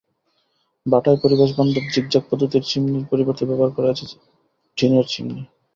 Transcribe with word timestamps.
ভাটায় 0.85 1.19
পরিবেশবান্ধব 1.23 1.85
জিগজাগ 1.93 2.23
পদ্ধতির 2.29 2.63
চিমনির 2.63 3.09
পরিবর্তে 3.11 3.43
ব্যবহার 3.49 3.71
করা 3.75 3.87
হয়েছে 3.89 4.05
টিনের 4.77 5.05
চিমনি। 5.05 5.43